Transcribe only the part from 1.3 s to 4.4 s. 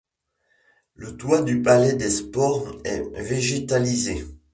du palais des sports est végétalisé.